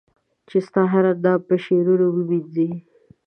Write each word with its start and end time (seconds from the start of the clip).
چي 0.47 0.57
ستا 0.67 0.81
هر 0.93 1.05
اندام 1.11 1.39
په 1.47 1.55
شعرونو 1.63 2.05
و 2.11 2.17
مېنځنې 2.29 2.77